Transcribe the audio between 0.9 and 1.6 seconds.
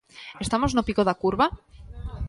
da curva?